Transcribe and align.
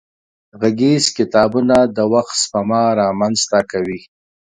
غږيز 0.61 1.03
کتابونه 1.17 1.75
د 1.95 1.97
وخت 2.13 2.35
سپما 2.43 2.83
را 2.99 3.07
منځ 3.19 3.39
ته 3.51 3.59
کوي. 3.71 3.99